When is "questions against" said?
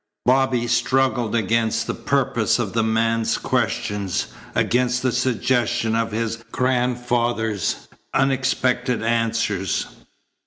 3.37-5.03